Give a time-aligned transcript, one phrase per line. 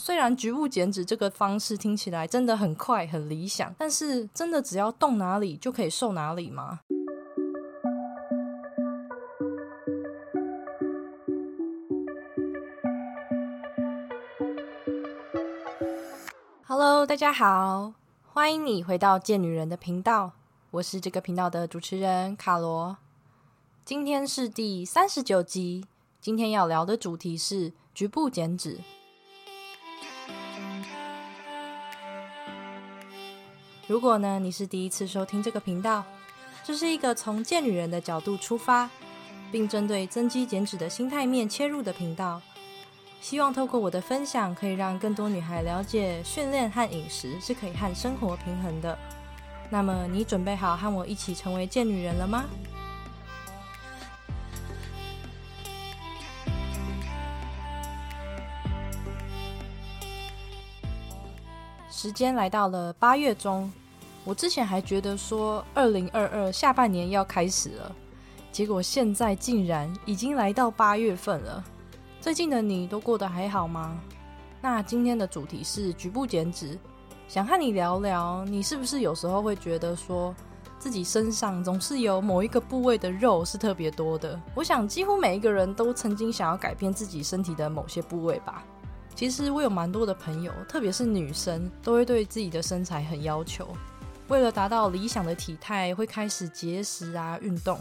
[0.00, 6.78] 虽然局部减脂这个方式听起来真的很快很理想，但是真的只要动哪里就可以瘦哪里吗
[16.64, 17.92] ？Hello，大家好，
[18.32, 20.30] 欢迎你回到贱女人的频道，
[20.70, 22.96] 我是这个频道的主持人卡罗。
[23.84, 25.86] 今天是第三十九集，
[26.20, 28.78] 今天要聊的主题是局部减脂。
[33.88, 36.04] 如果呢，你是第一次收听这个频道，
[36.62, 38.88] 这是一个从贱女人的角度出发，
[39.50, 42.38] 并针对增肌减脂的心态面切入的频道。
[43.22, 48.96] 希望透过我的分享，可以让更多女孩了解训练和饮食是可以和生活平衡的。
[49.70, 52.44] 那么，你准备好和我一起成为贱女人了吗？
[62.00, 63.68] 时间来到了八月中，
[64.22, 67.92] 我之前还觉得说二零二二下半年要开始了，
[68.52, 71.64] 结果现在竟然已经来到八月份了。
[72.20, 74.00] 最近的你都过得还好吗？
[74.60, 76.78] 那今天的主题是局部减脂，
[77.26, 80.32] 想和你聊聊，你是不是有时候会觉得说
[80.78, 84.40] 自己身上总是有某一个部位的肉是特别多的？
[84.54, 88.62] 我想几乎每一个人都曾经想要改变自己身体的某些部位吧。
[89.18, 93.66] 其实我有蛮多的朋友，特别是女生，都会对自己的身材很要求。
[94.28, 97.80] 为了达到理想的体态，会开始节食啊、运动。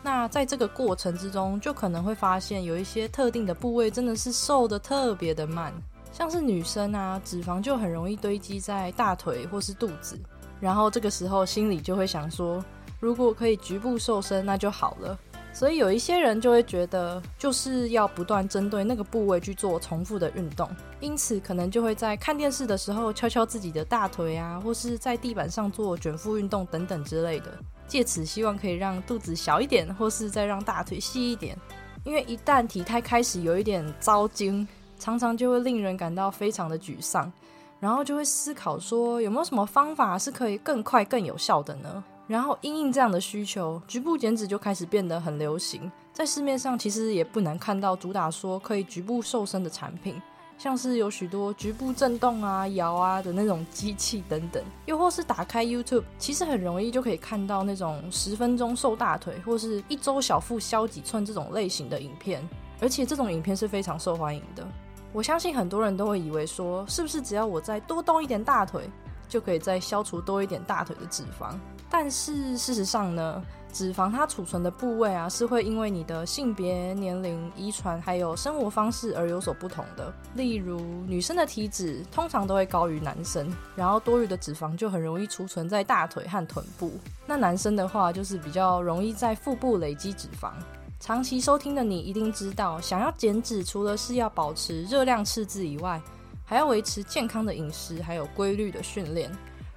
[0.00, 5.74] 那在这个过程之中，就可能会发现有一些特定的部位真的是瘦的特别的慢。
[6.12, 10.16] 像是女生啊，脂肪就很容易堆积在大腿或是肚子，
[10.60, 12.64] 然后这个时候心里就会想说，
[13.00, 15.18] 如果可以局部瘦身，那就好了。
[15.56, 20.68] 所以有一些人就会觉得，就是要不断针对那个部位去做重复的运动，
[21.00, 27.46] 因此可能就会在看电视的时候敲敲自己的大腿啊，或是在地板上做卷腹运动等等之类的，
[27.88, 31.56] 借此希望可以让肚子小一点，或是再让大腿细一点。
[32.04, 34.68] 因为一旦体态开始有一点糟经，
[34.98, 37.32] 常常就会令人感到非常的沮丧，
[37.80, 42.04] 然后就会思考说，有没有什么方法是可以更快更有效的呢？
[42.26, 45.90] 然后，因应这样的需求，局部减脂就开始变得很流行。
[46.12, 50.20] 在市面上，其实也不难看到主打说可以局部瘦身的产品，
[50.58, 54.60] 像是有许多局部震动啊、摇啊的那种机器等等。
[54.86, 62.42] 又或是打开 YouTube，其实很容易就可以看到那种十分钟瘦大腿，或是一周小腹消几寸这种类型的影片。
[62.80, 64.66] 而且这种影片是非常受欢迎的。
[65.12, 68.90] 我相信很多人都会以为说，是不是只要我再多动一点大腿，
[69.28, 71.54] 就可以再消除多一点大腿的脂肪？
[71.88, 73.42] 但是事实上呢，
[73.72, 80.12] 脂肪它储存的部位啊，是会因为你的性别、年龄、遗传还有生活方式而有所不同的。
[80.34, 86.92] 例如，女生的体脂通常都会高于男生，然后多余的脂肪就很容易储存在大腿和臀部。
[87.26, 90.50] 那男生的话，就是比较容易在腹部累积脂肪。
[90.98, 96.00] 长期收听的你一定知道，想要减脂，除了是要保持热量赤字以外，
[96.44, 99.30] 还要维持健康的饮食，还有规律的训练。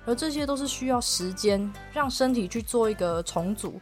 [0.06, 3.80] 而这些都是需要时间让身体去做一个重组，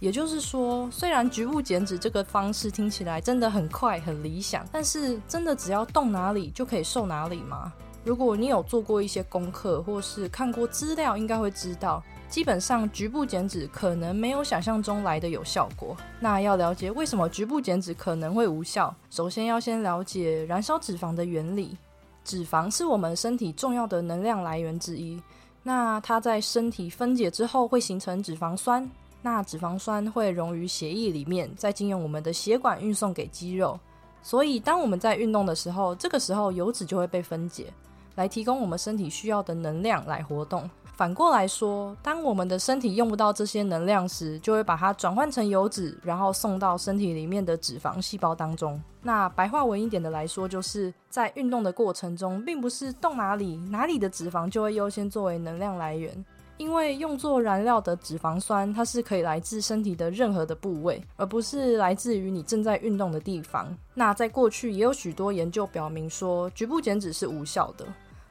[0.00, 7.72] 也就是说，虽然局部减脂这个方式听起来真的很快很理想，但是真的只要动哪里就可以瘦哪里吗？
[8.04, 15.96] 如果你有做过一些功课或是看过资料，应该会知道，基本上局部减脂可能没有想象中来的有效果。
[16.18, 21.76] 那要了解为什么局部减脂可能会无效，首先要先了解燃烧脂肪的原理。
[22.24, 25.20] 脂肪是我们身体重要的能量来源之一。
[25.68, 28.90] 那它在身体分解之后会形成脂肪酸，
[29.20, 33.78] 那脂肪酸会溶于血液里面，再经由我们的血管运送给肌肉。
[34.22, 37.66] 所以当我们在运动的时候，这个时候油脂就会被分解，
[38.14, 40.70] 来提供我们身体需要的能量来活动。
[40.98, 48.82] 反过来说，当我们的身体用不到这些能量时，就会把它转换成油脂，然后送到身体里面的脂肪细胞当中。
[49.00, 56.12] 那白话文一点的来说，就是在运动的过程中，并不是动哪里哪里的脂肪就会优先作为能量来源，
[56.56, 63.72] 因为用作燃料的脂肪酸，它是可以来自身体的任何的部位，而不是来自于你正在运动的地方。
[63.94, 67.86] 那在过去也有许多研究表明说，局部减脂是无效的。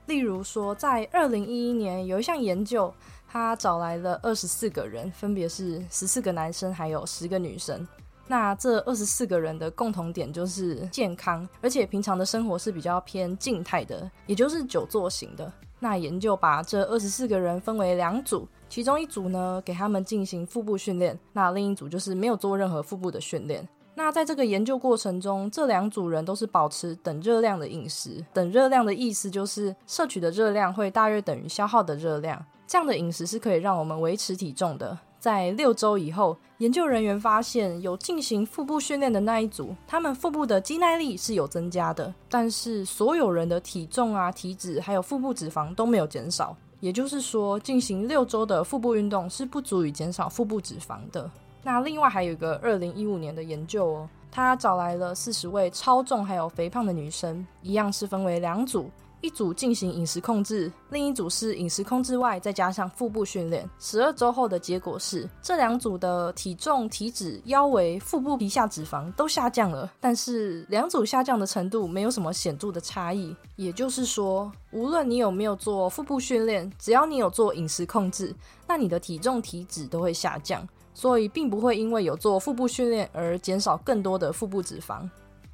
[0.07, 2.93] 例如说，在二零一一年有一项研究，
[3.27, 7.85] 他找来了二十四个人，分别是十四个男生，还有十个女生。
[8.25, 15.51] 那这二十四个人的共同点就是健康，而且平常的生活是比较偏静态的，也就是久坐型的。
[15.79, 23.67] 那研究把这二十四个人分为两组，其中一组呢给他们进行腹部训练，那另一组就是没有做任何腹部的训练。
[23.97, 28.23] 那在这个研究过程中，这两组人都是保持等热量的饮食。
[28.31, 32.45] 等热量的意思就是摄取的热量会大约等于消耗的热量。
[32.67, 34.95] 这样的饮食是可以让我们维持体重的。
[35.19, 46.55] 在六周以后，研究人员发现有进行腹部训练的那一组，他们腹部的肌耐力是有增加的，但是所有人的体重啊、体脂还有腹部脂肪都没有减少。
[46.81, 51.27] 也就是说，进行六周的腹部运动是不足以减少腹部脂肪的。
[51.67, 63.69] 那另外还有一个二零一五年的研究哦，他找来了四十位超重还有肥胖的女生，一样是分为两组，一组进行饮食控制，另一组是饮食控制外再加上腹部训练。
[63.79, 73.35] 十二周后的结果是，这两组的体重、体脂、腰围、腹部皮下脂肪都下降了，但是两组下降的程度没有什么显著的差异。
[73.57, 78.33] 也就是说，无论你有没有做腹部训练，只要你有做饮食控制，
[78.65, 80.65] 那你的体重、体脂都会下降。
[80.97, 85.07] 所以并不会因为有做腹部训练而减少更多的腹部脂肪。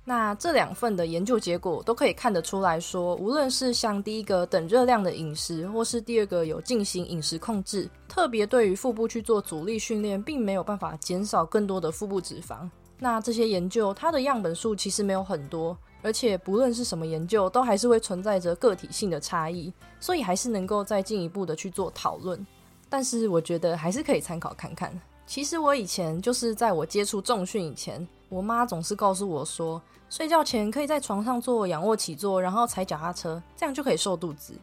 [0.05, 12.69] 那这两份的研究结果都可以看得出来说，无论是像第一个等热量的饮食，或是第二个有进行饮食控制，特别对于腹部去做阻力训练，并没有办法减少更多的腹部脂肪。
[12.97, 22.47] 那这些研究它的样本数其实没有很多，而且不论是什么研究，都还是会存在着个体性的差异，所以还是能够再进一步的去做讨论。
[22.87, 24.97] 但是我觉得还是可以参考看看。
[25.25, 34.53] 其实我以前就是在我接触重训以前，我妈总是告诉我说，睡觉前可以在床上做仰卧起坐，然后踩脚踏车，这样就可以瘦肚子。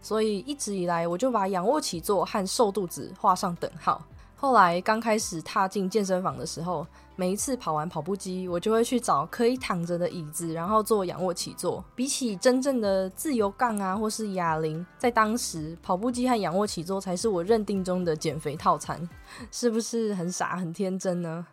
[0.00, 4.02] 所以一直以来，我就把仰卧起坐和瘦肚子画上等号。
[4.42, 6.84] 后来刚开始踏进健身房的时候，
[7.14, 11.82] 每一次跑完跑步机，我就会去找可以躺着的椅子，然后做仰卧起坐。
[11.94, 19.08] 比起真正的自由杠啊，或是哑铃，在当时跑步机和仰卧起坐才是我认定中的减肥套餐，
[19.52, 21.46] 是不是很傻很天真呢？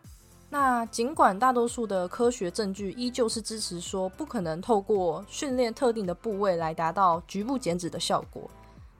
[0.48, 8.50] 那尽管大多数的科学证据依旧是支持说不可能透过训练特定的部位来达到局部减脂的效果，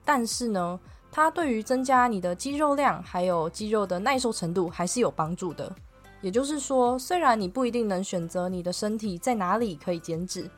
[0.05, 0.79] 但是呢？
[1.13, 5.71] 它对于增加你的肌肉量，还有肌肉的耐受程度，还是有帮助的。
[6.21, 10.49] 也就是说，虽然你不一定能选择你的身体在哪里可以减脂，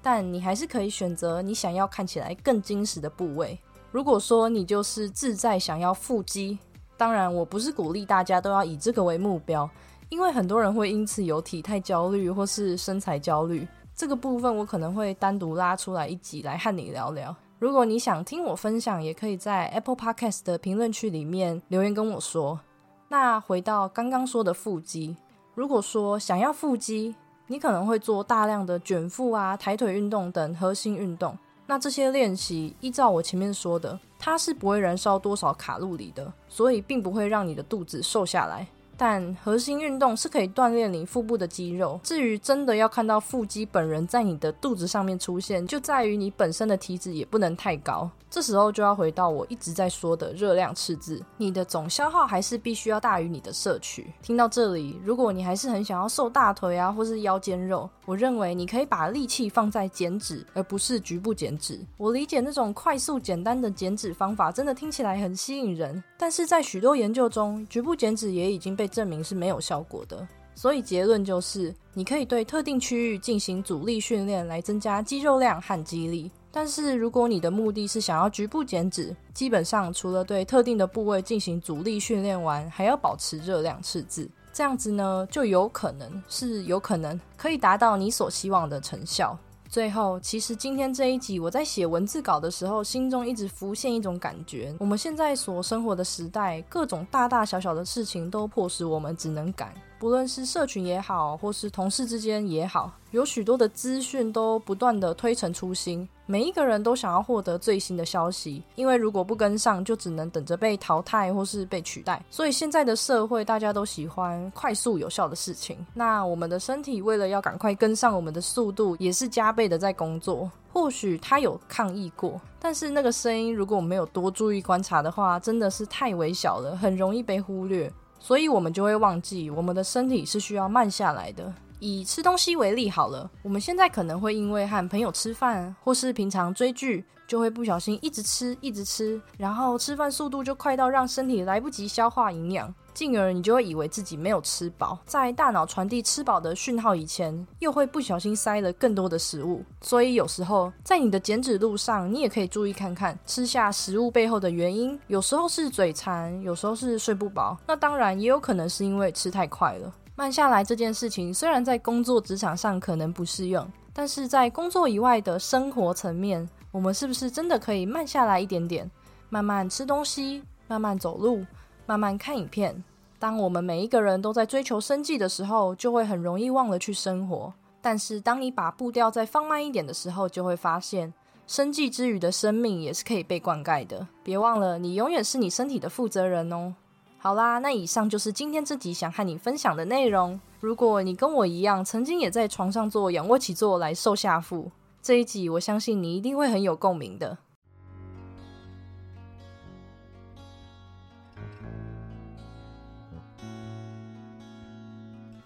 [0.00, 3.58] 但你还是可以选择你想要看起来更精实的部位。
[3.90, 6.58] 如果说你就是志在想要腹肌，
[6.96, 9.68] 当然我不是鼓励大家都要以这个为目标，
[10.08, 13.66] 因为很多人会因此有体态焦虑或是身材焦虑。
[13.94, 17.34] 这个部分我可能会单独拉出来一集来和你聊聊。
[17.60, 22.60] 如果你想听我分享，也可以在 Apple Podcast 的评论区里面留言跟我说。
[23.08, 25.16] 那回到刚刚说的腹肌，
[25.56, 27.16] 如果说想要腹肌，
[27.48, 31.36] 你可能会做大量的卷腹啊、抬腿运动等核心运动。
[31.66, 38.64] 那这些练习，依照我前面说的，它是不会燃烧多少卡路里的，所以并不会让你的肚子瘦下来。
[38.98, 41.98] 但核心运动是可以锻炼你腹部的肌肉。
[42.02, 48.10] 至于真的要看到腹肌本人在你的肚子上面出现，就在于你本身的体脂也不能太高。
[48.30, 54.12] 这时候就要回到我一直在说的热量赤字，你的总消耗还是必须要大于你的摄取。
[54.20, 61.80] 听到这里，如果你还是很想要瘦大腿啊，或是腰间肉，我认为你可以把力气放在减脂，而不是局部减脂。
[61.96, 70.26] 我理解那种快速简单的减脂方法，真的听起来很吸引人，但是在许多研究中，局部减脂也已经被证明是没有效果的。
[70.54, 76.28] 所以结论就是，你可以对特定区域进行阻力训练来增加肌肉量和肌力。
[76.50, 89.38] 但是，如果你的目的是想要局部减脂，基本上除了对特定的部位进行阻力训练完，还要保持热量赤字，这样子呢，就有可能是有可能可以达到你所希望的成效。
[89.68, 99.74] 最后，其实今天这一集我在写文字稿的时候，心中一直浮现一种感觉：我们现在所生活的时代，各种大大小小的事情都迫使我们只能赶。
[99.98, 112.24] 不论是社群也好，或是同事之间也好，有许多的资讯都不断的推陈出新，每一个人都想要获得最新的消息，因为如果不跟上，就只能等着被淘汰或是被取代。
[112.30, 115.84] 所以现在的社会，大家都喜欢快速有效的事情。
[115.92, 120.48] 那我们的身体为了要赶快跟上我们的速度，也是加倍的在工作。
[120.72, 127.92] 或许他有抗议过，但是那个声音如果我没有多注意观察的话，真的是太微小了，很容易被忽略。
[128.18, 131.52] 所以我们就会忘记，我们的身体是需要慢下来的。
[131.80, 142.74] 以吃东西为例好了，我们现在可能会因为和朋友吃饭，或是平常追剧，就会不小心一直吃，一直吃，然后吃饭速度就快到让身体来不及消化营养。
[142.98, 149.62] 进而你就会以为自己没有吃饱，在大脑传递吃饱的讯号以前，又会不小心塞了更多的食物。
[149.80, 154.98] 所以有时候在你的减脂路上，你也可以注意看看吃下食物背后的原因。
[155.06, 159.94] 有时候是嘴馋，有时候是睡不饱，那当然也有可能是因为吃太快了。
[160.16, 168.90] 慢下来这件事情，虽然在工作职场上可能不适用，但是在工作以外的生活层面，我们是不是真的可以慢下来一点点，
[169.28, 171.46] 慢慢吃东西，慢慢走路，
[171.88, 172.84] 慢慢看影片？
[173.18, 177.50] 当我们每一个人都在追求生计的时候，就会很容易忘了去生活。
[177.80, 181.14] 但是当你把步调再放慢一点的时候，就会发现，
[181.46, 184.06] 生计之余的生命也是可以被灌溉的。
[184.22, 186.74] 别忘了，你永远是你身体的负责人哦。
[187.16, 190.38] 好啦，那以上就是今天这集想和你分享的内容。
[190.60, 197.38] 如果你跟我一样，曾经也在床上做仰卧起坐来瘦下腹，这一集我相信你一定会很有共鸣的。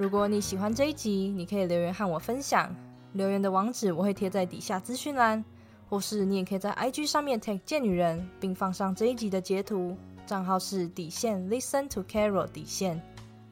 [0.02, 2.74] 如果你喜欢这一集，你可以留言和我分享，
[3.12, 5.44] 留言的网址我会贴在底下资讯栏，
[5.88, 9.96] 或是你也可以在 IG 上面 tag 贱女人，并放上这一集的截图。
[10.26, 13.00] 账号是底线，Listen to Carol 底线，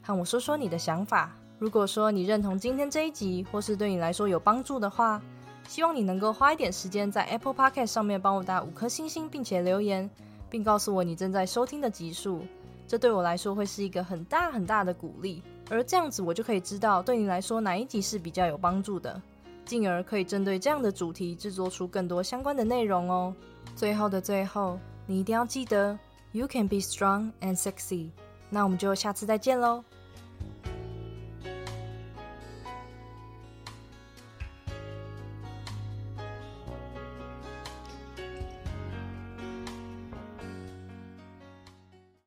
[0.01, 1.33] 和我说说你的想法。
[1.57, 5.21] 如果说你认同今天这一集，或是对你来说有帮助的话，
[5.69, 10.09] 希望你能够花一点时间在 Apple Podcast 上面帮我打五颗星星，并且留言，
[10.49, 12.41] 并告诉我你正在收听的集数。
[12.85, 15.41] 这对我来说会是一个很大很大的鼓励，
[15.71, 19.21] 而这样子我就可以知道对你来说哪一集是比较有帮助的，
[19.63, 23.33] 进而可以针对这样的主题制作出更多相关的内容哦。
[23.73, 25.97] 最后的最后，你一定要记得。
[26.33, 28.09] You can be strong and sexy。
[28.49, 29.83] 那我们就下次再见喽。